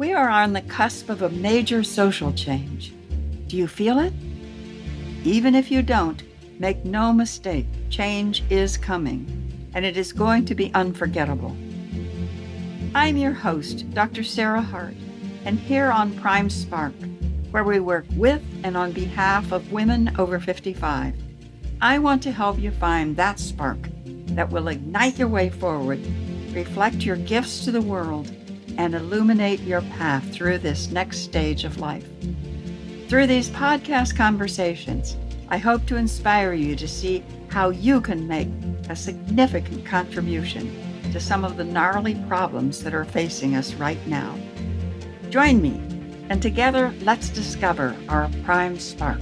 [0.00, 2.94] We are on the cusp of a major social change.
[3.48, 4.14] Do you feel it?
[5.24, 6.22] Even if you don't,
[6.58, 9.26] make no mistake, change is coming,
[9.74, 11.54] and it is going to be unforgettable.
[12.94, 14.24] I'm your host, Dr.
[14.24, 14.94] Sarah Hart,
[15.44, 16.94] and here on Prime Spark,
[17.50, 21.14] where we work with and on behalf of women over 55,
[21.82, 23.90] I want to help you find that spark
[24.28, 26.00] that will ignite your way forward,
[26.54, 28.34] reflect your gifts to the world,
[28.80, 32.08] and illuminate your path through this next stage of life.
[33.08, 35.18] Through these podcast conversations,
[35.50, 38.48] I hope to inspire you to see how you can make
[38.88, 40.74] a significant contribution
[41.12, 44.34] to some of the gnarly problems that are facing us right now.
[45.28, 45.78] Join me,
[46.30, 49.20] and together let's discover our prime spark.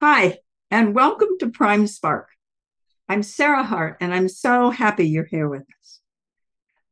[0.00, 0.38] Hi,
[0.70, 2.28] and welcome to Prime Spark.
[3.08, 6.00] I'm Sarah Hart, and I'm so happy you're here with us.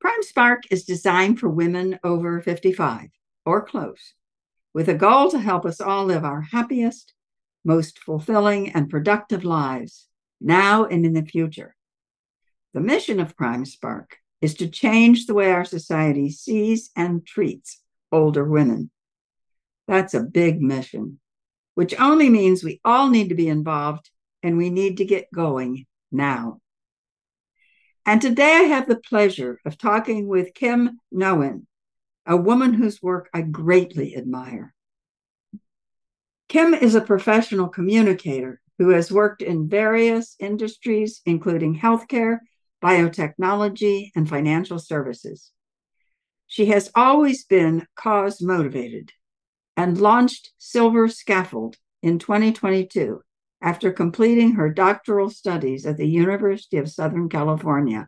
[0.05, 3.09] Prime Spark is designed for women over 55
[3.47, 4.13] or close,
[4.75, 7.15] with a goal to help us all live our happiest,
[7.65, 10.07] most fulfilling, and productive lives
[10.43, 11.75] now and in the future.
[12.75, 17.81] The mission of Prime Spark is to change the way our society sees and treats
[18.13, 18.91] older women.
[19.89, 21.19] That's a big mission,
[21.77, 24.11] which only means we all need to be involved
[24.43, 26.61] and we need to get going now.
[28.07, 31.67] And today I have the pleasure of talking with Kim Nguyen,
[32.27, 34.75] a woman whose work I greatly admire.
[36.49, 42.41] Kim is a professional communicator who has worked in various industries, including healthcare,
[42.83, 45.51] biotechnology, and financial services.
[46.47, 49.13] She has always been cause motivated
[49.79, 53.24] and launched Silver Scaffold in 2022
[53.65, 58.07] after completing her doctoral studies at the University of Southern California.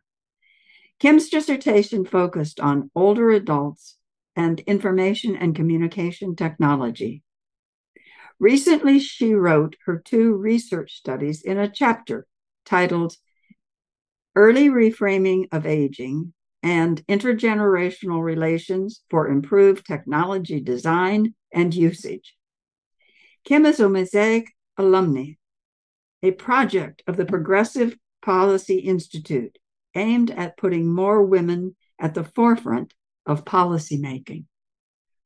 [1.01, 3.97] Kim's dissertation focused on older adults
[4.37, 7.23] and information and communication technology.
[8.39, 12.27] Recently, she wrote her two research studies in a chapter
[12.67, 13.17] titled
[14.35, 22.37] Early Reframing of Aging and Intergenerational Relations for Improved Technology Design and Usage.
[23.43, 25.33] Kim is a Mosaic alumni
[26.27, 29.59] a project of the Progressive Policy Institute
[29.95, 32.95] aimed at putting more women at the forefront
[33.25, 34.45] of policymaking.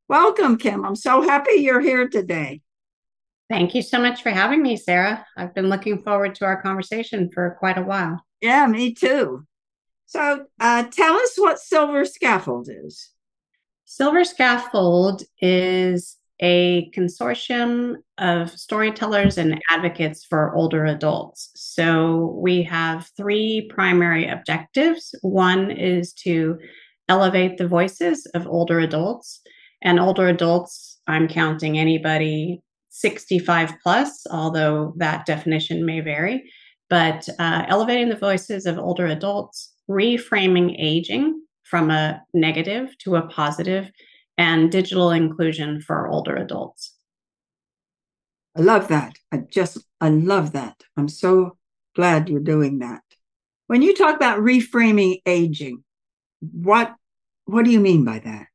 [0.09, 0.84] Welcome, Kim.
[0.84, 2.60] I'm so happy you're here today.
[3.49, 5.25] Thank you so much for having me, Sarah.
[5.39, 8.22] I've been looking forward to our conversation for quite a while.
[8.43, 9.47] Yeah, me too.
[10.05, 13.10] So, uh, tell us what Silver Scaffold is.
[13.87, 21.51] Silver Scaffold is a consortium of storytellers and advocates for older adults.
[21.55, 25.15] So we have three primary objectives.
[25.21, 26.59] One is to
[27.09, 29.41] elevate the voices of older adults,
[29.83, 36.51] and older adults, I'm counting anybody 65 plus, although that definition may vary.
[36.89, 43.27] But uh, elevating the voices of older adults, reframing aging from a negative to a
[43.28, 43.91] positive,
[44.41, 46.95] and digital inclusion for older adults.
[48.56, 49.17] I love that.
[49.31, 50.83] I just, I love that.
[50.97, 51.59] I'm so
[51.95, 53.03] glad you're doing that.
[53.67, 55.84] When you talk about reframing aging,
[56.41, 56.95] what
[57.45, 58.47] what do you mean by that?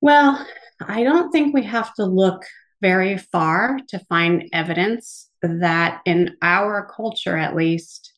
[0.00, 0.46] Well,
[0.80, 2.42] I don't think we have to look
[2.80, 8.14] very far to find evidence that in our culture, at least,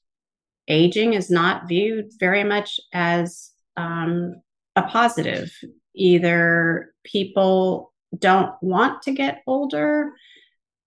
[0.68, 4.40] aging is not viewed very much as um,
[4.76, 5.50] a positive
[5.98, 10.12] either people don't want to get older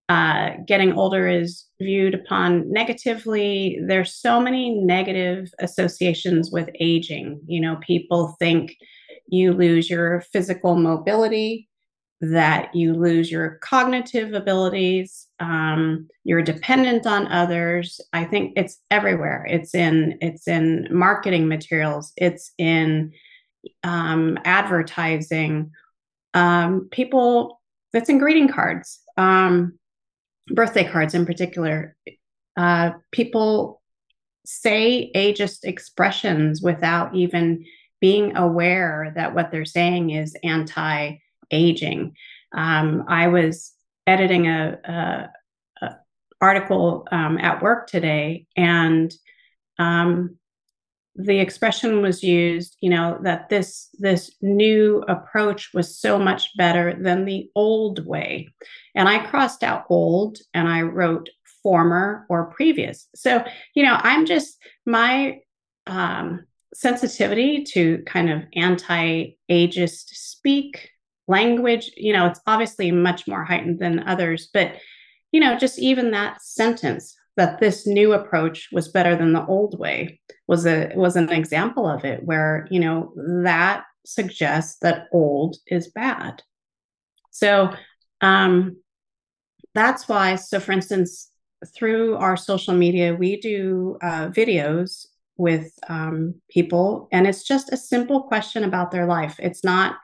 [0.10, 3.80] uh, getting older is viewed upon negatively.
[3.88, 7.40] There's so many negative associations with aging.
[7.48, 8.76] You know people think
[9.28, 11.70] you lose your physical mobility
[12.20, 18.00] that you lose your cognitive abilities um, you're dependent on others.
[18.14, 19.46] I think it's everywhere.
[19.50, 22.14] It's in it's in marketing materials.
[22.16, 23.12] It's in
[23.84, 25.72] um, advertising,
[26.34, 27.62] um, people,
[27.94, 29.78] that's in greeting cards, um,
[30.48, 31.96] birthday cards in particular.
[32.58, 33.82] Uh, people
[34.46, 37.66] say ageist expressions without even
[38.00, 41.18] being aware that what they're saying is anti
[41.52, 42.16] aging.
[42.54, 43.74] Um, I was
[44.08, 45.96] editing a, a, a
[46.42, 49.14] article um, at work today, and
[49.78, 50.38] um,
[51.16, 56.98] the expression was used you know that this this new approach was so much better
[57.02, 58.48] than the old way
[58.96, 61.30] and i crossed out old and i wrote
[61.64, 63.44] former or previous so
[63.76, 65.38] you know i'm just my
[65.88, 70.92] um sensitivity to kind of anti ageist speak
[71.28, 71.92] language.
[71.98, 74.76] You know, it's obviously much more heightened than others, but,
[75.32, 79.80] you know, just even that sentence that this new approach was better than the old
[79.80, 83.14] way was a was an example of it where you know
[83.44, 86.42] that suggests that old is bad.
[87.32, 87.74] So
[88.22, 88.78] um
[89.74, 91.30] that's why so for instance
[91.76, 95.06] through our social media we do uh, videos
[95.38, 99.36] with um, people and it's just a simple question about their life.
[99.40, 99.96] It's not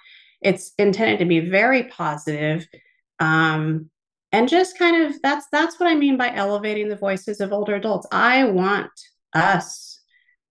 [0.42, 2.68] it's intended to be very positive
[3.20, 3.90] um,
[4.38, 7.76] and just kind of that's that's what i mean by elevating the voices of older
[7.76, 8.06] adults.
[8.12, 8.92] I want
[9.34, 10.00] us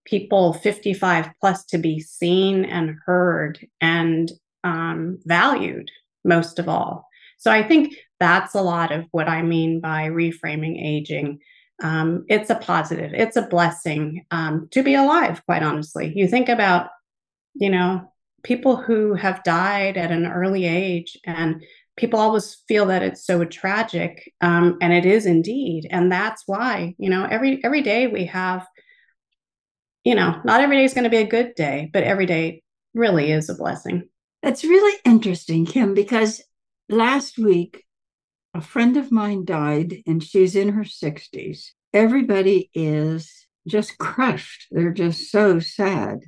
[0.05, 4.31] people 55 plus to be seen and heard and
[4.65, 5.91] um, valued
[6.25, 7.07] most of all.
[7.39, 11.39] So i think that's a lot of what i mean by reframing aging.
[11.81, 16.13] Um, it's a positive it's a blessing um, to be alive quite honestly.
[16.17, 16.89] You think about
[17.55, 18.13] you know
[18.43, 21.63] people who have died at an early age and
[21.97, 26.95] people always feel that it's so tragic um, and it is indeed and that's why
[26.99, 28.67] you know every every day we have
[30.05, 32.63] you know not every day is going to be a good day but every day
[32.95, 34.09] really is a blessing.
[34.43, 36.43] That's really interesting kim because
[36.89, 37.83] last week
[38.55, 44.67] a friend of mine died and she's in her 60s everybody is just crushed.
[44.71, 46.21] They're just so sad.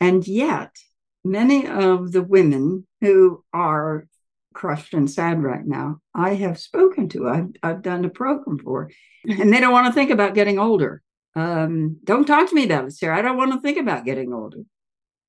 [0.00, 0.76] And yet
[1.24, 4.06] many of the women who are
[4.52, 7.28] crushed and sad right now, I have spoken to.
[7.28, 8.90] I've, I've done a program for,
[9.26, 11.02] and they don't want to think about getting older.
[11.34, 13.18] Um, don't talk to me about it, Sarah.
[13.18, 14.62] I don't want to think about getting older.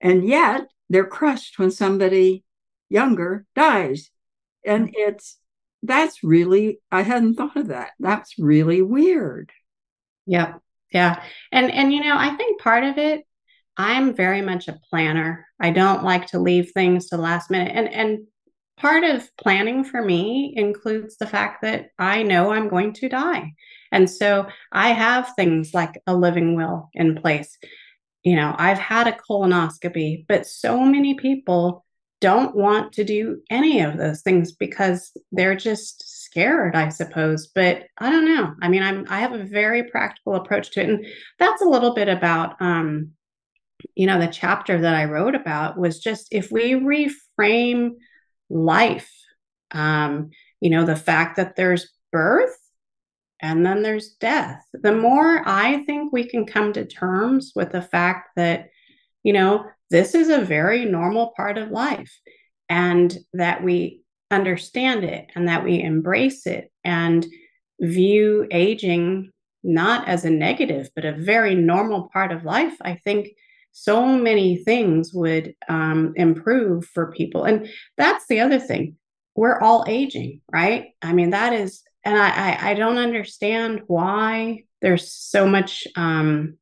[0.01, 2.43] And yet they're crushed when somebody
[2.89, 4.09] younger dies.
[4.65, 5.37] And it's
[5.81, 7.91] that's really I hadn't thought of that.
[7.99, 9.51] That's really weird.
[10.25, 10.55] Yeah.
[10.91, 11.23] Yeah.
[11.51, 13.25] And and you know, I think part of it
[13.75, 15.47] I'm very much a planner.
[15.59, 17.71] I don't like to leave things to the last minute.
[17.73, 18.27] And and
[18.77, 23.53] part of planning for me includes the fact that I know I'm going to die.
[23.91, 27.57] And so I have things like a living will in place.
[28.23, 31.85] You know, I've had a colonoscopy, but so many people
[32.21, 37.47] don't want to do any of those things because they're just scared, I suppose.
[37.47, 38.55] But I don't know.
[38.61, 40.89] I mean, I'm I have a very practical approach to it.
[40.89, 41.05] And
[41.37, 43.11] that's a little bit about um,
[43.95, 47.91] you know, the chapter that I wrote about was just if we reframe
[48.53, 49.11] life.
[49.71, 50.29] Um,
[50.61, 52.57] you know, the fact that there's birth
[53.41, 54.63] and then there's death.
[54.73, 58.69] The more I think we can come to terms with the fact that,
[59.23, 62.17] you know, this is a very normal part of life
[62.69, 64.01] and that we
[64.31, 67.25] understand it and that we embrace it and
[67.81, 69.31] view aging
[69.63, 73.29] not as a negative, but a very normal part of life, I think
[73.73, 77.43] so many things would um, improve for people.
[77.43, 77.67] And
[77.97, 78.95] that's the other thing.
[79.35, 80.91] We're all aging, right?
[81.01, 85.87] I mean, that is, and I, I, I don't understand why there's so much.
[85.95, 86.57] Um,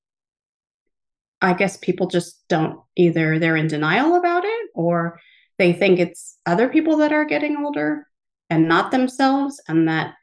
[1.41, 5.19] I guess people just don't either they're in denial about it or
[5.57, 8.07] they think it's other people that are getting older
[8.49, 10.13] and not themselves, and that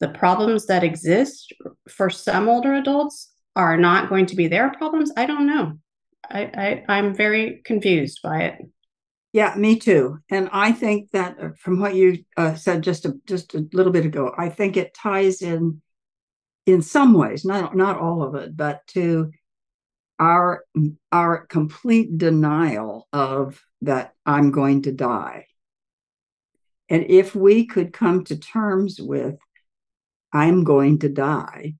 [0.00, 1.52] the problems that exist
[1.88, 5.12] for some older adults are not going to be their problems.
[5.16, 5.78] I don't know.
[6.30, 8.58] I, I I'm very confused by it.
[9.32, 10.18] Yeah, me too.
[10.30, 13.92] And I think that uh, from what you uh, said just a, just a little
[13.92, 15.80] bit ago, I think it ties in
[16.66, 19.30] in some ways, not not all of it, but to
[20.18, 20.64] our
[21.10, 25.46] our complete denial of that I'm going to die.
[26.88, 29.36] And if we could come to terms with
[30.32, 31.74] I'm going to die,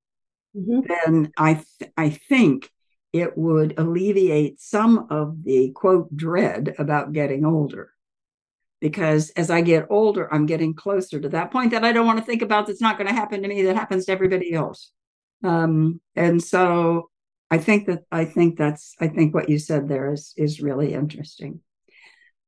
[0.56, 0.80] mm-hmm.
[0.88, 2.71] then I th- I think
[3.12, 7.90] it would alleviate some of the quote dread about getting older.
[8.80, 12.18] Because as I get older, I'm getting closer to that point that I don't want
[12.18, 14.90] to think about that's not going to happen to me, that happens to everybody else.
[15.44, 17.10] Um, and so
[17.50, 20.94] I think that I think that's I think what you said there is is really
[20.94, 21.60] interesting.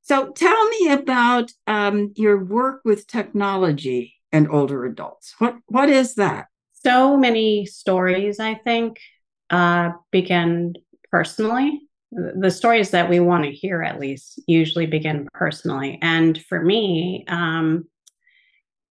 [0.01, 5.35] So tell me about um, your work with technology and older adults.
[5.39, 6.47] What what is that?
[6.73, 8.99] So many stories, I think,
[9.51, 10.75] uh, begin
[11.11, 11.81] personally.
[12.13, 15.99] The stories that we want to hear, at least, usually begin personally.
[16.01, 17.87] And for me, um,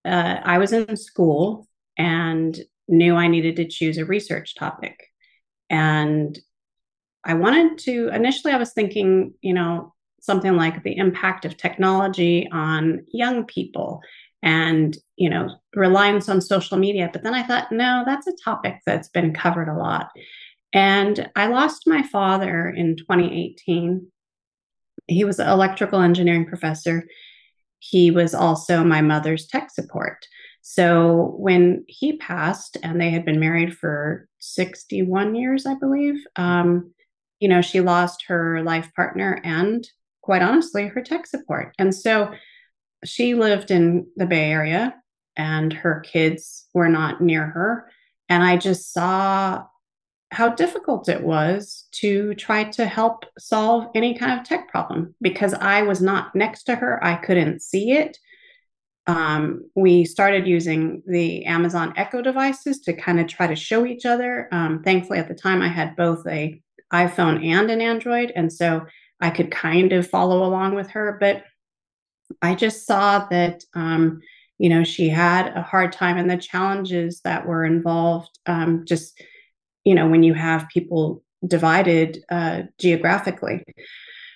[0.05, 1.67] uh, I was in school
[1.97, 5.07] and knew I needed to choose a research topic.
[5.69, 6.37] And
[7.23, 12.49] I wanted to, initially, I was thinking, you know, something like the impact of technology
[12.51, 14.01] on young people
[14.41, 18.79] and you know reliance on social media but then i thought no that's a topic
[18.85, 20.09] that's been covered a lot
[20.73, 24.07] And I lost my father in 2018.
[25.07, 27.07] He was an electrical engineering professor.
[27.79, 30.25] He was also my mother's tech support.
[30.61, 36.93] So when he passed, and they had been married for 61 years, I believe, um,
[37.39, 39.85] you know, she lost her life partner and
[40.23, 41.75] quite honestly, her tech support.
[41.77, 42.33] And so
[43.05, 44.95] she lived in the Bay Area
[45.35, 47.91] and her kids were not near her.
[48.29, 49.65] And I just saw
[50.33, 55.53] how difficult it was to try to help solve any kind of tech problem because
[55.53, 57.03] I was not next to her.
[57.03, 58.17] I couldn't see it
[59.05, 64.05] um, we started using the Amazon Echo devices to kind of try to show each
[64.05, 64.47] other.
[64.51, 66.61] Um, thankfully, at the time, I had both a
[66.91, 68.85] iPhone and an Android, and so
[69.19, 71.17] I could kind of follow along with her.
[71.19, 71.43] But
[72.41, 74.21] I just saw that um,
[74.57, 78.39] you know she had a hard time, and the challenges that were involved.
[78.45, 79.21] Um, just
[79.83, 83.63] you know, when you have people divided uh, geographically,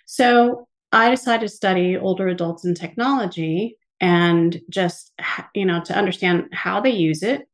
[0.06, 5.12] so I decided to study older adults in technology and just
[5.54, 7.48] you know to understand how they use it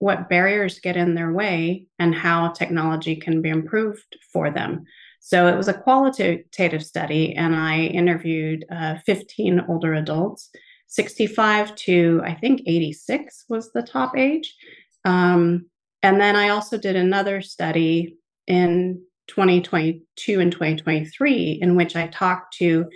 [0.00, 4.84] what barriers get in their way and how technology can be improved for them.
[5.20, 10.50] So it was a qualitative study and i interviewed uh, 15 older adults.
[10.88, 14.56] 65 to i think 86 was the top age.
[15.04, 15.66] Um,
[16.02, 18.16] and then i also did another study
[18.46, 22.86] in 2022 and 2023 in which i talked to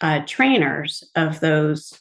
[0.00, 2.00] uh, trainers of those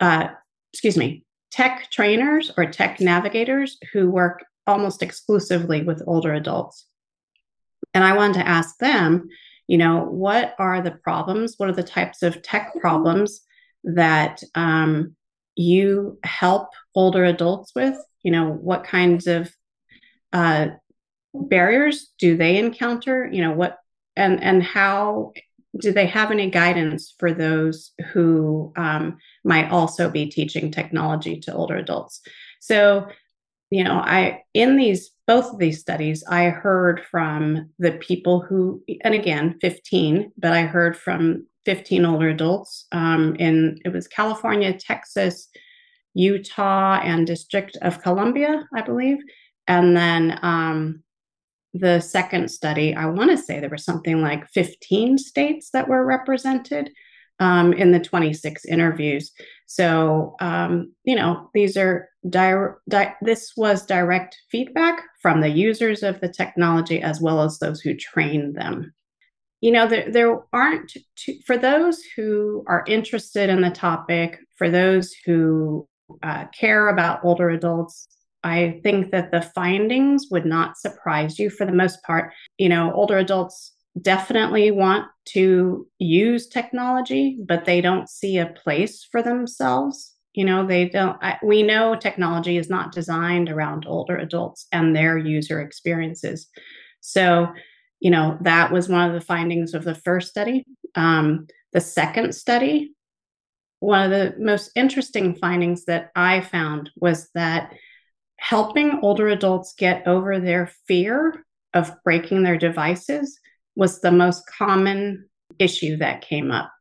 [0.00, 0.28] uh,
[0.72, 6.86] excuse me, tech trainers or tech navigators who work almost exclusively with older adults.
[7.92, 9.28] And I wanted to ask them,
[9.66, 11.54] you know, what are the problems?
[11.56, 13.40] What are the types of tech problems
[13.84, 15.16] that um,
[15.56, 17.96] you help older adults with?
[18.22, 19.52] You know, what kinds of
[20.32, 20.68] uh,
[21.34, 23.28] barriers do they encounter?
[23.30, 23.78] You know, what
[24.16, 25.32] and and how
[25.78, 31.54] do they have any guidance for those who um, might also be teaching technology to
[31.54, 32.20] older adults
[32.60, 33.06] so
[33.70, 38.82] you know i in these both of these studies i heard from the people who
[39.02, 44.72] and again 15 but i heard from 15 older adults um, in it was california
[44.72, 45.48] texas
[46.14, 49.18] utah and district of columbia i believe
[49.70, 51.04] and then um,
[51.74, 56.04] the second study, I want to say there were something like 15 states that were
[56.04, 56.90] represented
[57.38, 59.30] um, in the 26 interviews.
[59.66, 66.02] So, um, you know, these are di- di- this was direct feedback from the users
[66.02, 68.92] of the technology as well as those who trained them.
[69.60, 74.68] You know, there, there aren't, too, for those who are interested in the topic, for
[74.68, 75.86] those who
[76.24, 78.08] uh, care about older adults,
[78.42, 82.32] I think that the findings would not surprise you for the most part.
[82.58, 89.06] You know, older adults definitely want to use technology, but they don't see a place
[89.10, 90.14] for themselves.
[90.32, 94.94] You know, they don't, I, we know technology is not designed around older adults and
[94.94, 96.46] their user experiences.
[97.00, 97.48] So,
[97.98, 100.64] you know, that was one of the findings of the first study.
[100.94, 102.94] Um, the second study,
[103.80, 107.72] one of the most interesting findings that I found was that
[108.40, 111.44] helping older adults get over their fear
[111.74, 113.38] of breaking their devices
[113.76, 115.28] was the most common
[115.58, 116.72] issue that came up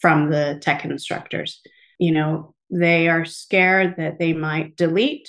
[0.00, 1.60] from the tech instructors.
[1.98, 5.28] You know, they are scared that they might delete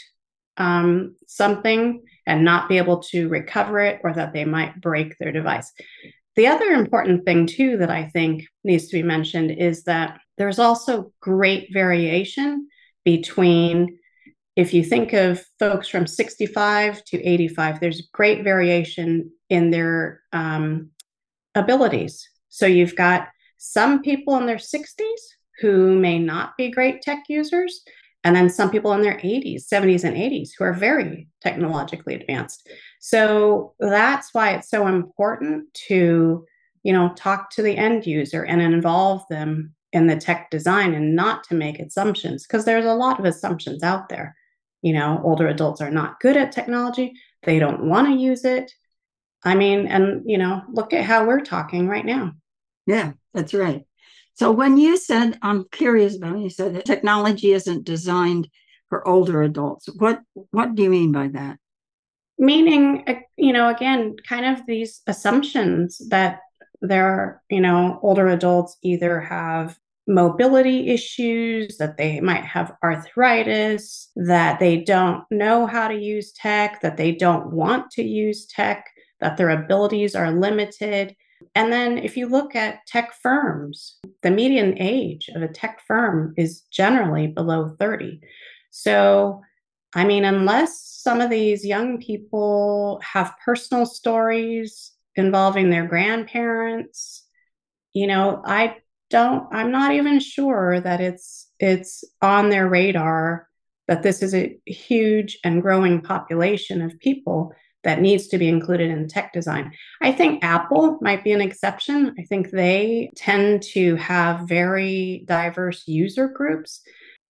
[0.57, 5.31] um, something and not be able to recover it or that they might break their
[5.31, 5.71] device.
[6.35, 10.59] The other important thing, too, that I think needs to be mentioned is that there's
[10.59, 12.67] also great variation
[13.05, 13.99] between
[14.55, 20.91] if you think of folks from 65 to 85, there's great variation in their um,
[21.55, 22.27] abilities.
[22.49, 25.21] So you've got some people in their 60s
[25.59, 27.81] who may not be great tech users,
[28.23, 32.67] and then some people in their 80s, 70s, and 80s who are very technologically advanced.
[32.99, 36.45] So that's why it's so important to,
[36.83, 41.15] you know, talk to the end user and involve them in the tech design and
[41.15, 44.35] not to make assumptions because there's a lot of assumptions out there
[44.85, 48.71] you know older adults are not good at technology they don't want to use it.
[49.43, 52.33] I mean and you know look at how we're talking right now.
[52.85, 53.83] Yeah that's right.
[54.35, 58.47] So when you said i'm curious about you said that technology isn't designed
[58.89, 61.57] for older adults what what do you mean by that?
[62.37, 66.41] Meaning uh, you know again kind of these assumptions that
[66.81, 74.11] there are you know older adults either have mobility issues, that they might have arthritis,
[74.15, 78.85] that they don't know how to use tech, that they don't want to use tech.
[79.21, 81.15] that their abilities are limited.
[81.55, 86.33] And then if you look at tech firms, the median age of a tech firm
[86.37, 88.19] is generally below 30.
[88.71, 89.41] So,
[89.93, 97.23] I mean, unless some of these young people have personal stories involving their grandparents,
[97.93, 98.75] you know, I
[99.09, 103.47] don't I'm not even sure that it's it's on their radar
[103.87, 108.89] that this is a huge and growing population of people that needs to be included
[108.89, 109.71] in tech design.
[110.01, 112.15] I think Apple might be an exception.
[112.17, 116.81] I think they tend to have very diverse user groups,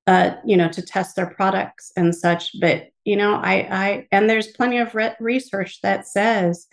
[0.08, 2.58] uh, you know, to test their products and such.
[2.62, 6.68] But you know, I, I and there's plenty of re- research that says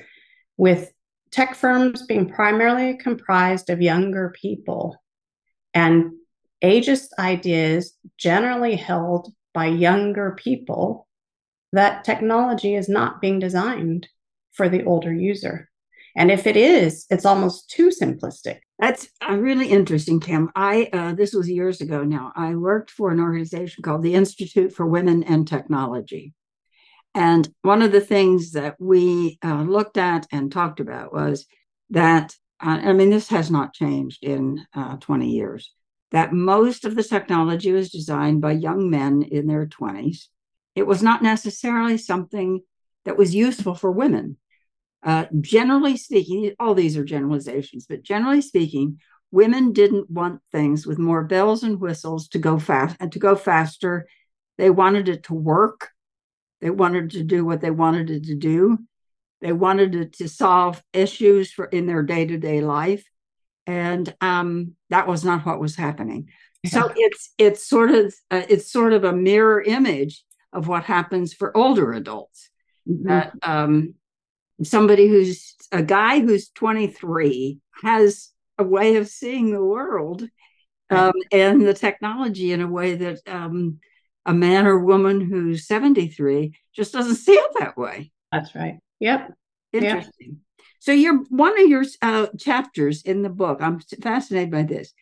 [0.57, 0.93] with
[1.33, 4.97] tech firms being primarily comprised of younger people
[5.75, 6.13] and
[6.63, 11.09] ageist ideas generally held by younger people
[11.73, 14.07] that technology is not being designed
[14.53, 15.71] for the older user.
[16.15, 18.59] And if it is, it's almost too simplistic.
[18.79, 20.51] That's really interesting, Kim.
[20.55, 22.33] I uh, this was years ago now.
[22.37, 26.35] I worked for an organization called the Institute for Women and Technology,
[27.15, 31.47] and one of the things that we uh, looked at and talked about was
[31.91, 35.73] that uh, I mean this has not changed in uh, 20 years.
[36.11, 40.29] That most of the technology was designed by young men in their 20s
[40.75, 42.61] it was not necessarily something
[43.05, 44.37] that was useful for women.
[45.03, 48.99] Uh, generally speaking, all these are generalizations, but generally speaking,
[49.31, 53.35] women didn't want things with more bells and whistles to go fast and to go
[53.35, 54.07] faster.
[54.59, 55.91] They wanted it to work.
[56.63, 58.79] They wanted to do what they wanted it to do.
[59.41, 63.05] They wanted it to solve issues for in their day to day life,
[63.67, 66.29] and um, that was not what was happening.
[66.63, 66.71] Yeah.
[66.71, 71.35] So it's it's sort of uh, it's sort of a mirror image of what happens
[71.35, 72.49] for older adults.
[72.89, 73.09] Mm-hmm.
[73.09, 73.95] That um,
[74.63, 80.29] somebody who's a guy who's 23 has a way of seeing the world
[80.91, 83.81] um, and the technology in a way that um,
[84.27, 88.11] a man or woman who's 73 just doesn't see it that way.
[88.31, 88.79] That's right.
[89.01, 89.33] Yep.
[89.73, 90.13] Interesting.
[90.21, 90.65] Yep.
[90.79, 93.59] So you're one of your uh, chapters in the book.
[93.61, 94.93] I'm fascinated by this.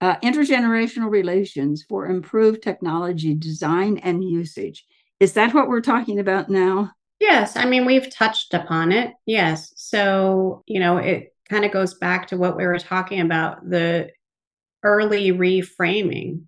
[0.00, 4.84] Uh, intergenerational relations for improved technology design and usage.
[5.20, 6.92] Is that what we're talking about now?
[7.20, 7.56] Yes.
[7.56, 9.12] I mean, we've touched upon it.
[9.26, 9.72] Yes.
[9.76, 14.10] So, you know, it kind of goes back to what we were talking about the
[14.82, 16.44] early reframing.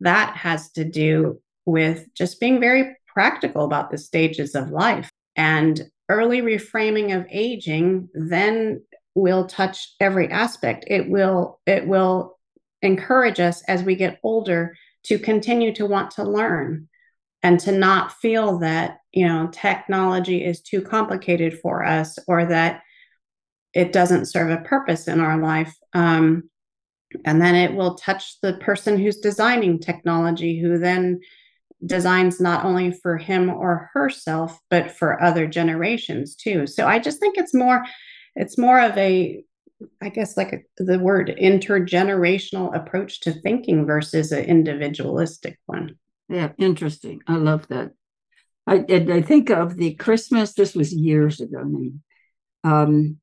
[0.00, 5.10] That has to do with just being very practical about the stages of life.
[5.36, 8.82] And early reframing of aging then
[9.14, 10.84] will touch every aspect.
[10.88, 12.38] It will, it will
[12.82, 16.88] encourage us as we get older to continue to want to learn
[17.42, 22.82] and to not feel that you know technology is too complicated for us or that
[23.72, 26.48] it doesn't serve a purpose in our life um,
[27.24, 31.20] and then it will touch the person who's designing technology who then
[31.84, 37.20] designs not only for him or herself but for other generations too so i just
[37.20, 37.84] think it's more
[38.34, 39.44] it's more of a
[40.00, 45.96] i guess like a, the word intergenerational approach to thinking versus an individualistic one
[46.28, 47.22] yeah, interesting.
[47.26, 47.92] I love that.
[48.66, 50.54] I I think of the Christmas.
[50.54, 51.90] This was years ago now.
[52.64, 53.18] Um,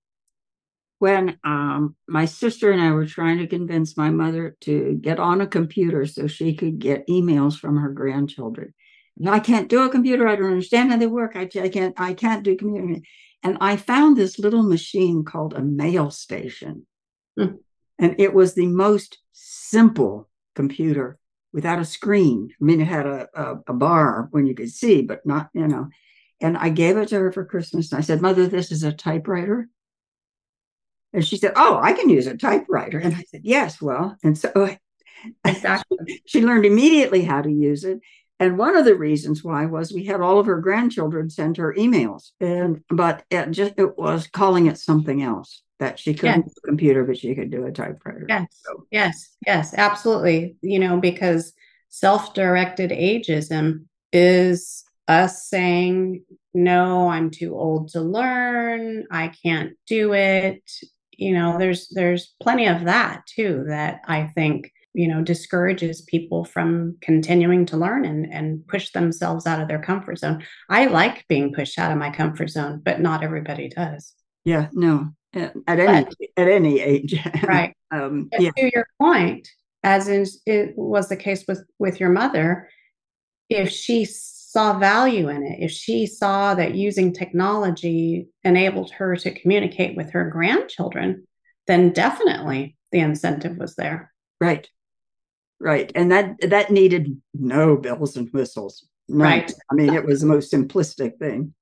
[1.03, 5.41] when um, my sister and I were trying to convince my mother to get on
[5.41, 8.73] a computer so she could get emails from her grandchildren.
[9.17, 10.29] And I can't do a computer.
[10.29, 11.35] I don't understand how they work.
[11.35, 11.93] I, I can't.
[11.99, 13.01] I can't do computer.
[13.43, 16.87] And I found this little machine called a mail station,
[17.37, 17.57] mm.
[17.99, 21.19] and it was the most simple computer
[21.51, 22.47] without a screen.
[22.49, 25.67] I mean, it had a, a, a, bar when you could see, but not, you
[25.67, 25.89] know.
[26.39, 27.91] And I gave it to her for Christmas.
[27.91, 29.67] And I said, Mother, this is a typewriter.
[31.13, 32.99] And she said, Oh, I can use a typewriter.
[32.99, 34.17] And I said, Yes, well.
[34.23, 34.75] And so
[35.45, 36.21] exactly.
[36.25, 37.99] she learned immediately how to use it.
[38.39, 41.73] And one of the reasons why was we had all of her grandchildren send her
[41.77, 42.31] emails.
[42.41, 46.55] And but it just it was calling it something else that she couldn't yes.
[46.65, 48.25] computer, but she could do a typewriter.
[48.27, 48.85] Yes, so.
[48.91, 50.55] yes, yes, absolutely.
[50.61, 51.53] You know, because
[51.89, 56.23] self-directed ageism is us saying,
[56.53, 59.05] "No, I'm too old to learn.
[59.11, 60.63] I can't do it."
[61.17, 66.45] You know, there's there's plenty of that too that I think you know discourages people
[66.45, 70.43] from continuing to learn and and push themselves out of their comfort zone.
[70.69, 74.13] I like being pushed out of my comfort zone, but not everybody does.
[74.45, 77.15] Yeah, no, at any but, at any age.
[77.43, 77.75] right.
[77.91, 78.51] um, yeah.
[78.57, 79.47] To your point,
[79.83, 82.69] as in it was the case with with your mother,
[83.49, 84.05] if she
[84.53, 90.11] saw value in it, if she saw that using technology enabled her to communicate with
[90.11, 91.25] her grandchildren,
[91.65, 94.13] then definitely the incentive was there.
[94.39, 94.69] Right.
[95.59, 95.91] Right.
[95.95, 98.85] And that that needed no bells and whistles.
[99.09, 99.51] Right.
[99.71, 101.55] I mean, it was the most simplistic thing.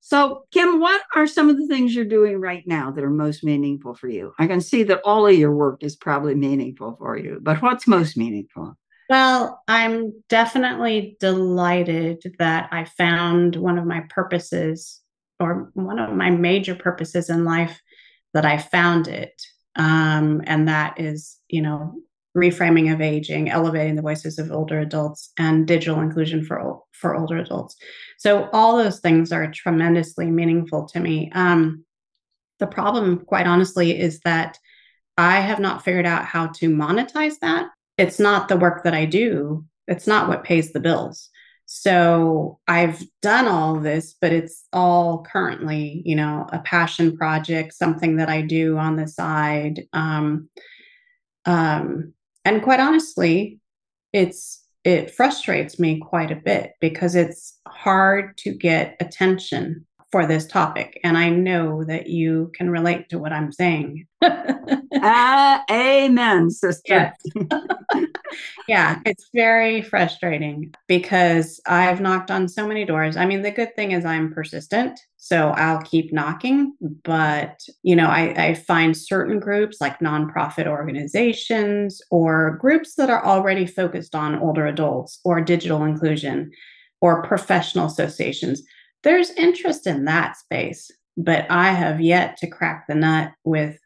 [0.00, 3.44] So, Kim, what are some of the things you're doing right now that are most
[3.44, 4.32] meaningful for you?
[4.40, 7.86] I can see that all of your work is probably meaningful for you, but what's
[7.86, 8.76] most meaningful?
[9.08, 15.00] Well, I'm definitely delighted that I found one of my purposes
[15.40, 17.80] or one of my major purposes in life
[18.34, 19.40] that I found it.
[19.76, 21.94] Um, and that is, you know,
[22.36, 27.38] reframing of aging, elevating the voices of older adults, and digital inclusion for for older
[27.38, 27.76] adults.
[28.18, 31.30] So all those things are tremendously meaningful to me.
[31.34, 31.84] Um,
[32.58, 34.58] the problem, quite honestly, is that
[35.18, 37.68] I have not figured out how to monetize that.
[37.98, 39.66] It's not the work that I do.
[39.86, 41.28] It's not what pays the bills.
[41.66, 48.16] So I've done all this, but it's all currently, you know, a passion project, something
[48.16, 49.84] that I do on the side.
[49.92, 50.48] Um,
[51.44, 53.60] um, and quite honestly
[54.12, 60.46] it's it frustrates me quite a bit because it's hard to get attention for this
[60.46, 67.12] topic and i know that you can relate to what i'm saying uh, amen sister
[68.68, 73.16] yeah, it's very frustrating because I've knocked on so many doors.
[73.16, 76.74] I mean, the good thing is I'm persistent, so I'll keep knocking.
[77.04, 83.24] But, you know, I, I find certain groups like nonprofit organizations or groups that are
[83.24, 86.50] already focused on older adults or digital inclusion
[87.00, 88.62] or professional associations.
[89.02, 93.78] There's interest in that space, but I have yet to crack the nut with,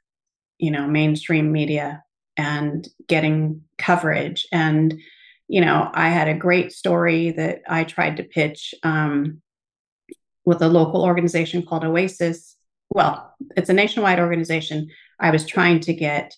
[0.58, 2.02] you know, mainstream media
[2.36, 4.46] and getting coverage.
[4.52, 5.00] And,
[5.48, 9.42] you know, I had a great story that I tried to pitch um,
[10.44, 12.56] with a local organization called Oasis.
[12.90, 14.88] Well, it's a nationwide organization.
[15.20, 16.34] I was trying to get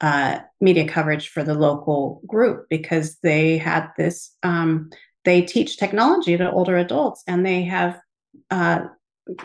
[0.00, 4.90] uh, media coverage for the local group because they had this, um,
[5.24, 8.00] they teach technology to older adults and they have
[8.50, 8.86] uh,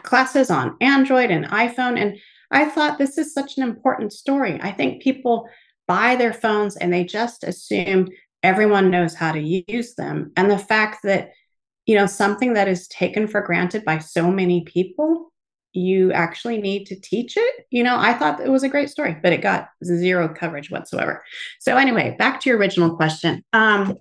[0.04, 2.00] classes on Android and iPhone.
[2.00, 2.18] And
[2.52, 4.60] I thought this is such an important story.
[4.62, 5.48] I think people
[5.88, 8.10] buy their phones and they just assume
[8.44, 10.32] everyone knows how to use them.
[10.36, 11.32] And the fact that,
[11.86, 15.32] you know, something that is taken for granted by so many people,
[15.74, 17.66] you actually need to teach it.
[17.70, 21.24] You know, I thought it was a great story, but it got zero coverage whatsoever.
[21.60, 23.44] So, anyway, back to your original question.
[23.54, 23.98] Um,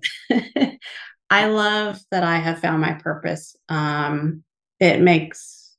[1.29, 3.55] I love that I have found my purpose.
[3.69, 4.43] Um,
[4.79, 5.75] it makes,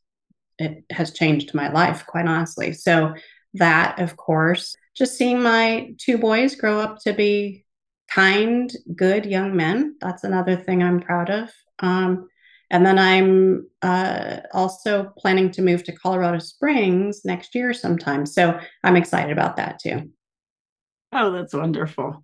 [0.58, 2.72] it has changed my life, quite honestly.
[2.72, 3.14] So,
[3.54, 7.64] that, of course, just seeing my two boys grow up to be
[8.11, 9.96] kind, good young men.
[10.00, 11.50] That's another thing I'm proud of.
[11.78, 12.28] Um,
[12.70, 18.26] and then I'm uh, also planning to move to Colorado Springs next year sometime.
[18.26, 20.11] So I'm excited about that too.
[21.12, 22.22] Oh, that's wonderful.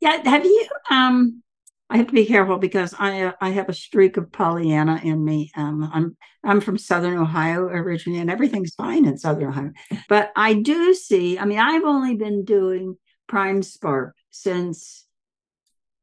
[0.00, 0.20] Yeah.
[0.28, 1.43] Have you um
[1.90, 5.24] I have to be careful because I uh, I have a streak of Pollyanna in
[5.24, 5.50] me.
[5.54, 9.72] Um, I'm I'm from Southern Ohio originally, and everything's fine in Southern Ohio.
[10.08, 11.38] But I do see.
[11.38, 12.96] I mean, I've only been doing
[13.28, 15.06] Prime Spark since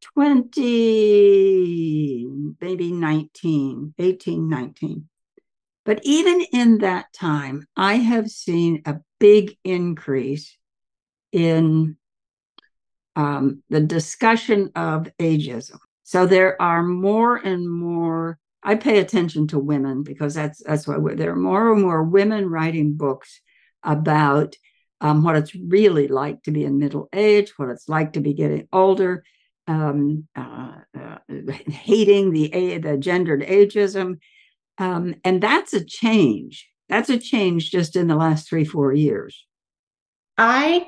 [0.02, 2.28] 20
[2.60, 5.08] maybe 19 18 19
[5.86, 10.58] but even in that time i have seen a big increase
[11.32, 11.96] in
[13.16, 15.78] um, the discussion of ageism.
[16.04, 18.38] So there are more and more.
[18.64, 22.50] I pay attention to women because that's that's why there are more and more women
[22.50, 23.42] writing books
[23.84, 24.56] about
[25.00, 28.34] um, what it's really like to be in middle age, what it's like to be
[28.34, 29.24] getting older,
[29.68, 31.18] um, uh, uh,
[31.68, 34.20] hating the the gendered ageism,
[34.78, 36.70] um, and that's a change.
[36.88, 39.46] That's a change just in the last three four years.
[40.38, 40.88] I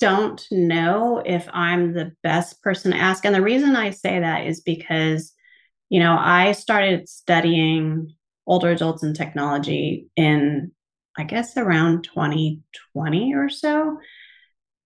[0.00, 3.24] don't know if I'm the best person to ask.
[3.24, 5.32] And the reason I say that is because,
[5.88, 8.12] you know, I started studying
[8.46, 10.72] older adults and technology in,
[11.16, 13.98] I guess, around 2020 or so.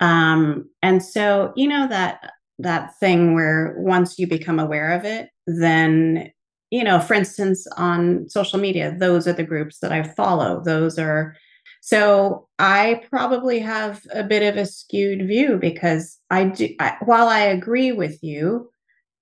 [0.01, 5.29] Um, and so, you know, that that thing where once you become aware of it,
[5.47, 6.33] then
[6.73, 10.63] you know, for instance, on social media, those are the groups that I follow.
[10.65, 11.37] Those are
[11.85, 17.27] so I probably have a bit of a skewed view because I do, I, while
[17.27, 18.71] I agree with you,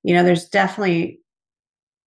[0.02, 1.22] you know, there's definitely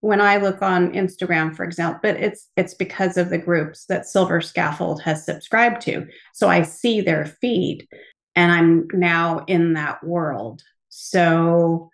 [0.01, 4.05] when I look on Instagram, for example, but it's it's because of the groups that
[4.05, 6.05] Silver Scaffold has subscribed to.
[6.35, 7.87] So I see their feed
[8.35, 10.61] and I'm now in that world.
[10.89, 11.89] So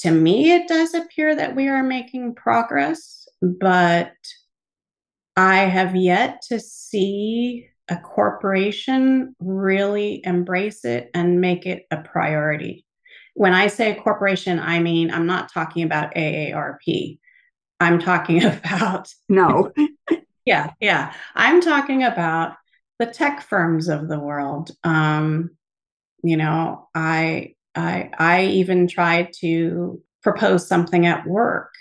[0.00, 4.12] to me, it does appear that we are making progress, but
[5.36, 12.86] I have yet to see a corporation really embrace it and make it a priority.
[13.34, 17.18] When I say a corporation, I mean, I'm not talking about AARP.
[17.80, 19.12] I'm talking about.
[19.28, 19.72] No.
[20.44, 21.14] yeah, yeah.
[21.34, 22.54] I'm talking about
[22.98, 24.70] the tech firms of the world.
[24.84, 25.50] Um,
[26.22, 31.72] you know, I I I even tried to propose something at work.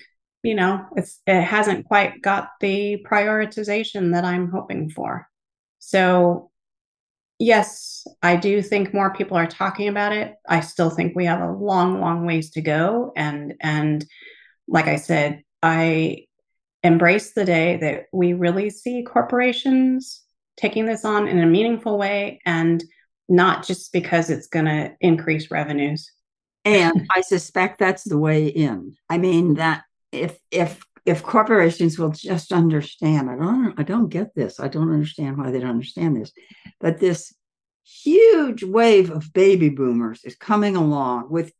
[0.43, 5.27] You know, it's it hasn't quite got the prioritization that I'm hoping for.
[5.79, 6.51] So
[7.41, 10.35] yes, I do think more people are talking about it.
[10.47, 13.11] I still think we have a long, long ways to go.
[13.15, 14.05] And and
[14.67, 16.25] like I said, I
[16.83, 20.23] embrace the day that we really see corporations
[20.57, 22.83] taking this on in a meaningful way and
[23.29, 26.11] not just because it's going to increase revenues.
[26.63, 28.95] And I suspect that's the way in.
[29.09, 34.35] I mean that if if if corporations will just understand, I don't I don't get
[34.35, 34.59] this.
[34.59, 36.31] I don't understand why they don't understand this.
[36.79, 37.33] But this
[37.83, 41.51] huge wave of baby boomers is coming along with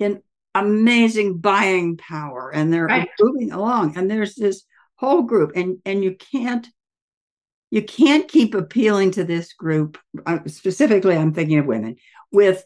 [0.00, 0.22] an
[0.54, 3.08] amazing buying power and they're right.
[3.20, 4.64] moving along and there's this
[4.96, 6.68] whole group and and you can't
[7.70, 11.96] you can't keep appealing to this group uh, specifically i'm thinking of women
[12.30, 12.64] with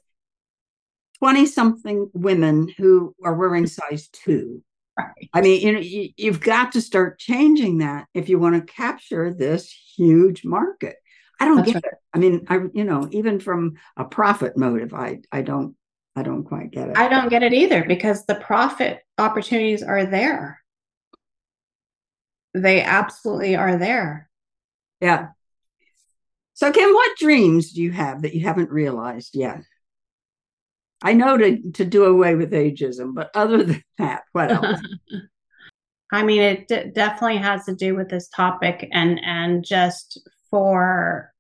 [1.19, 4.63] 20 something women who are wearing size 2
[4.99, 5.31] right.
[5.33, 8.73] i mean you know you, you've got to start changing that if you want to
[8.73, 10.97] capture this huge market
[11.41, 11.93] i don't That's get right.
[11.93, 15.75] it i mean i you know even from a profit motive i i don't
[16.17, 20.05] i don't quite get it i don't get it either because the profit opportunities are
[20.05, 20.61] there
[22.55, 24.29] they absolutely are there
[25.01, 25.29] yeah.
[26.55, 29.63] So, Kim, what dreams do you have that you haven't realized yet?
[31.03, 34.81] I know to, to do away with ageism, but other than that, what else?
[36.13, 41.33] I mean, it d- definitely has to do with this topic and and just for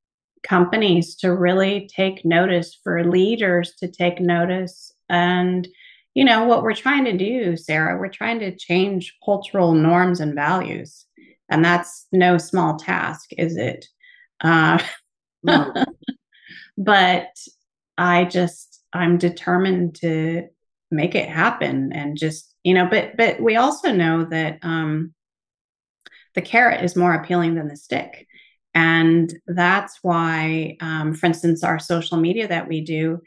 [0.42, 5.66] companies to really take notice, for leaders to take notice, and
[6.14, 7.98] you know what we're trying to do, Sarah.
[7.98, 11.06] We're trying to change cultural norms and values
[11.48, 13.86] and that's no small task, is it?
[14.40, 14.78] Uh,
[15.42, 15.72] no.
[16.78, 17.30] but
[17.96, 20.48] I just I'm determined to
[20.90, 25.14] make it happen, and just you know, but but we also know that um,
[26.34, 28.26] the carrot is more appealing than the stick.
[28.74, 33.20] And that's why, um, for instance, our social media that we do,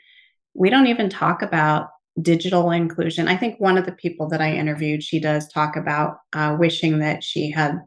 [0.54, 1.90] we don't even talk about
[2.22, 3.28] digital inclusion.
[3.28, 7.00] I think one of the people that I interviewed, she does talk about uh, wishing
[7.00, 7.82] that she had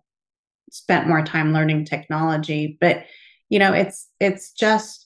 [0.75, 3.05] spent more time learning technology but
[3.49, 5.04] you know it's it's just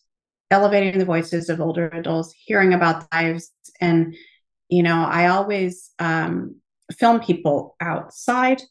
[0.51, 4.15] elevating the voices of older adults hearing about lives and
[4.69, 6.57] you know i always um,
[6.99, 8.63] film people outside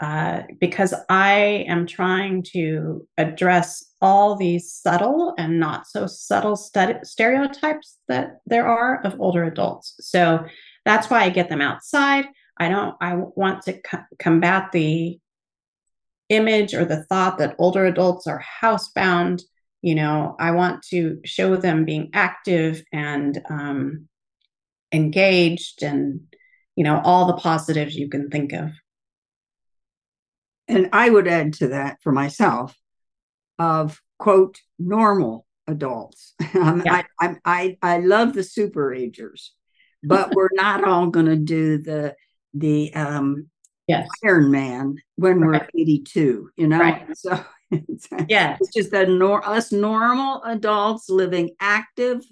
[0.00, 7.04] uh, because i am trying to address all these subtle and not so subtle st-
[7.06, 10.44] stereotypes that there are of older adults so
[10.84, 12.26] that's why i get them outside
[12.58, 15.18] i don't i want to co- combat the
[16.28, 19.42] image or the thought that older adults are housebound.
[19.86, 24.08] You know, I want to show them being active and um,
[24.92, 26.22] engaged and,
[26.74, 28.72] you know, all the positives you can think of.
[30.66, 32.76] And I would add to that for myself
[33.60, 36.34] of quote, normal adults.
[36.56, 37.02] Um, yeah.
[37.20, 39.52] I, I, I, I love the super agers,
[40.02, 42.16] but we're not all going to do the
[42.54, 43.50] the um,
[43.86, 44.08] yes.
[44.24, 45.60] Iron Man when right.
[45.74, 46.80] we're 82, you know?
[46.80, 47.06] Right.
[47.16, 47.38] So
[48.28, 48.56] yeah.
[48.60, 52.22] it's just that nor- us normal adults living active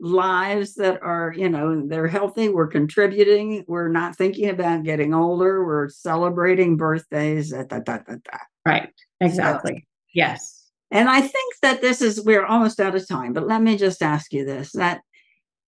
[0.00, 5.64] lives that are, you know, they're healthy, we're contributing, we're not thinking about getting older,
[5.64, 7.50] we're celebrating birthdays.
[7.50, 8.18] Da, da, da,
[8.64, 8.90] right.
[9.20, 9.74] Exactly.
[9.74, 9.82] So,
[10.14, 10.70] yes.
[10.90, 14.02] And I think that this is, we're almost out of time, but let me just
[14.02, 15.00] ask you this that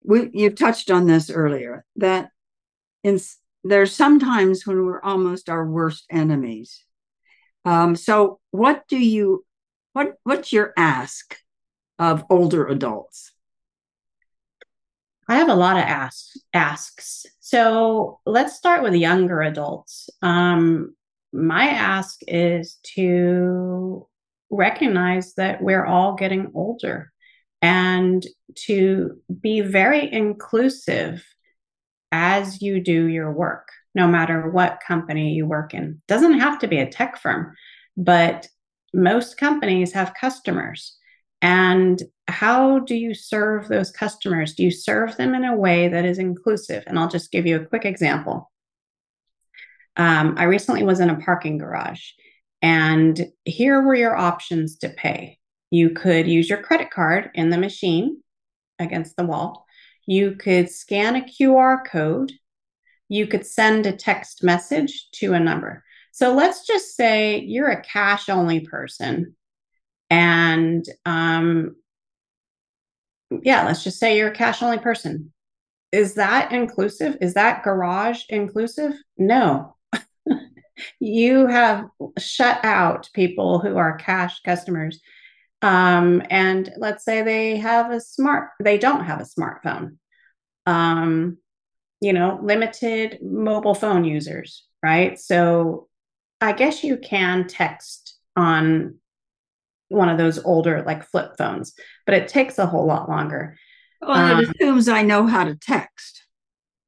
[0.02, 2.30] we, you touched on this earlier, that
[3.02, 3.18] in
[3.62, 6.85] there's sometimes when we're almost our worst enemies.
[7.64, 9.44] Um, so what do you
[9.92, 11.37] what what's your ask
[11.99, 13.33] of older adults?
[15.29, 17.27] I have a lot of asks asks.
[17.40, 20.11] So let's start with younger adults.
[20.23, 20.94] Um,
[21.33, 24.09] my ask is to
[24.51, 27.12] recognize that we're all getting older
[27.62, 28.27] and
[28.66, 31.25] to be very inclusive
[32.11, 36.00] as you do your work, no matter what company you work in.
[36.09, 37.55] Doesn't have to be a tech firm,
[37.96, 38.48] but
[38.94, 40.96] most companies have customers.
[41.42, 44.55] And how do you serve those customers?
[44.55, 46.85] Do you serve them in a way that is inclusive?
[46.87, 48.50] And I'll just give you a quick example.
[49.96, 52.03] Um, I recently was in a parking garage,
[52.62, 55.38] and here were your options to pay.
[55.70, 58.22] You could use your credit card in the machine
[58.79, 59.66] against the wall.
[60.07, 62.33] You could scan a QR code.
[63.11, 65.83] You could send a text message to a number.
[66.12, 69.35] So let's just say you're a cash only person.
[70.09, 71.75] And um,
[73.42, 75.33] yeah, let's just say you're a cash only person.
[75.90, 77.16] Is that inclusive?
[77.20, 78.92] Is that garage inclusive?
[79.18, 79.75] No.
[81.01, 85.01] you have shut out people who are cash customers.
[85.62, 89.96] Um, and let's say they have a smart, they don't have a smartphone.
[90.64, 91.38] Um,
[92.00, 95.18] you know, limited mobile phone users, right?
[95.18, 95.88] So
[96.40, 98.96] I guess you can text on
[99.88, 101.74] one of those older like flip phones,
[102.06, 103.56] but it takes a whole lot longer.
[104.00, 106.24] Well, um, it assumes I know how to text.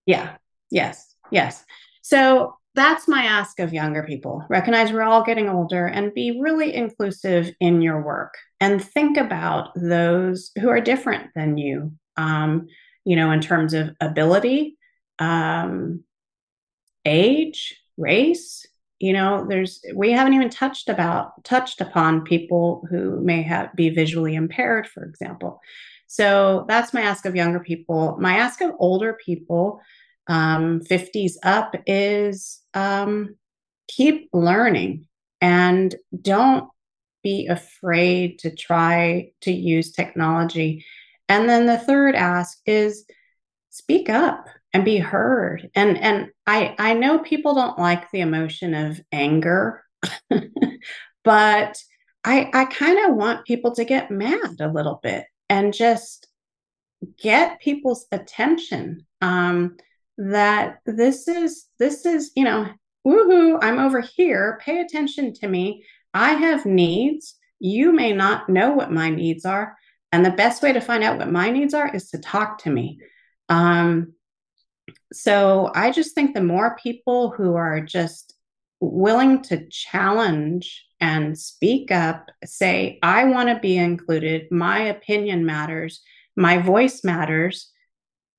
[0.06, 0.36] Yeah.
[0.70, 1.14] Yes.
[1.30, 1.64] Yes.
[2.02, 4.46] So that's my ask of younger people.
[4.48, 9.70] Recognize we're all getting older and be really inclusive in your work and think about
[9.76, 12.68] those who are different than you, um,
[13.04, 14.78] you know, in terms of ability,
[15.22, 16.04] um,
[17.04, 18.66] age, race,
[19.02, 23.90] you know there's we haven't even touched about touched upon people who may have be
[23.90, 25.60] visually impaired for example.
[26.06, 28.16] So that's my ask of younger people.
[28.20, 29.80] My ask of older people
[30.28, 33.34] um, 50s up is um,
[33.88, 35.06] keep learning
[35.40, 36.68] and don't
[37.22, 40.84] be afraid to try to use technology.
[41.28, 43.04] And then the third ask is
[43.70, 45.70] speak up and be heard.
[45.74, 49.82] And and i i know people don't like the emotion of anger
[51.24, 51.82] but
[52.24, 56.28] i i kind of want people to get mad a little bit and just
[57.20, 59.06] get people's attention.
[59.20, 59.76] Um
[60.18, 62.68] that this is this is you know
[63.06, 64.60] woohoo i'm over here.
[64.64, 65.84] Pay attention to me.
[66.14, 67.36] I have needs.
[67.58, 69.76] You may not know what my needs are.
[70.10, 72.70] And the best way to find out what my needs are is to talk to
[72.70, 72.98] me.
[73.48, 74.14] Um
[75.12, 78.34] so I just think the more people who are just
[78.80, 86.02] willing to challenge and speak up, say, I want to be included, my opinion matters,
[86.36, 87.70] my voice matters,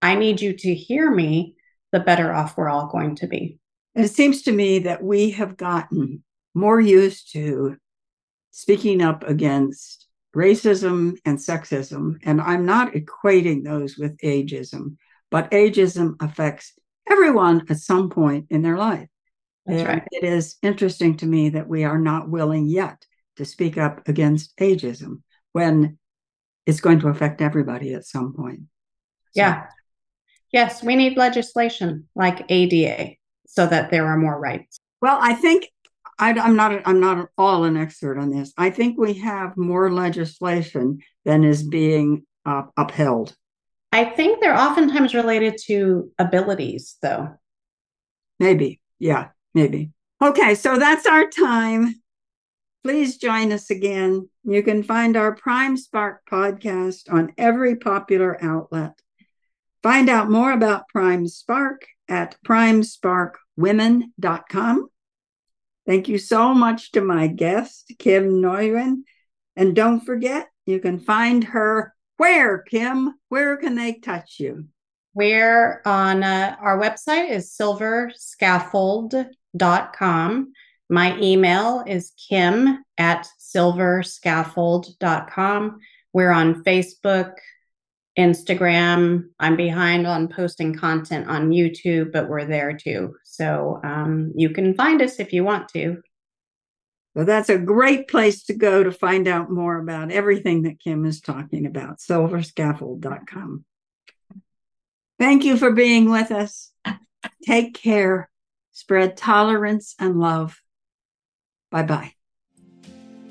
[0.01, 1.55] I need you to hear me,
[1.91, 3.59] the better off we're all going to be.
[3.95, 7.77] And it seems to me that we have gotten more used to
[8.51, 12.17] speaking up against racism and sexism.
[12.23, 14.97] And I'm not equating those with ageism
[15.33, 16.73] but ageism affects
[17.09, 19.09] everyone at some point in their life.
[19.65, 20.07] That's and right.
[20.11, 23.03] It is interesting to me that we are not willing yet
[23.37, 25.97] to speak up against ageism when
[26.67, 28.59] it's going to affect everybody at some point.
[28.59, 29.41] So.
[29.41, 29.65] Yeah.
[30.51, 33.15] Yes, we need legislation like ADA
[33.47, 34.77] so that there are more rights.
[35.01, 35.67] Well, I think
[36.19, 36.79] I, am not.
[36.85, 38.53] I'm not all an expert on this.
[38.55, 43.35] I think we have more legislation than is being uh, upheld.
[43.93, 47.37] I think they're oftentimes related to abilities, though.
[48.39, 48.81] Maybe.
[48.97, 49.91] Yeah, maybe.
[50.19, 52.01] Okay, so that's our time.
[52.83, 54.27] Please join us again.
[54.43, 58.99] You can find our Prime Spark podcast on every popular outlet.
[59.83, 64.89] Find out more about Prime Spark at primesparkwomen.com.
[65.85, 69.03] Thank you so much to my guest, Kim Nguyen.
[69.55, 73.15] And don't forget, you can find her where, Kim?
[73.29, 74.65] Where can they touch you?
[75.13, 80.53] We're on uh, our website is silverscaffold.com.
[80.89, 85.79] My email is kim at silverscaffold.com.
[86.13, 87.33] We're on Facebook,
[88.17, 89.25] Instagram.
[89.39, 93.15] I'm behind on posting content on YouTube, but we're there too.
[93.23, 96.01] So um, you can find us if you want to.
[97.15, 101.05] So that's a great place to go to find out more about everything that Kim
[101.05, 103.65] is talking about, silverscaffold.com.
[105.19, 106.71] Thank you for being with us.
[107.45, 108.29] Take care.
[108.71, 110.59] Spread tolerance and love.
[111.69, 112.13] Bye bye.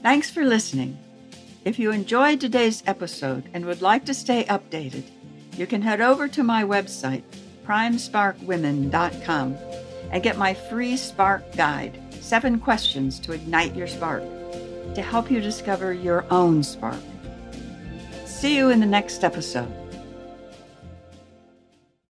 [0.02, 0.96] Thanks for listening.
[1.64, 5.04] If you enjoyed today's episode and would like to stay updated,
[5.56, 7.22] you can head over to my website,
[7.66, 9.56] primesparkwomen.com,
[10.10, 14.22] and get my free Spark Guide seven questions to ignite your spark,
[14.94, 17.00] to help you discover your own spark.
[18.24, 19.81] See you in the next episode.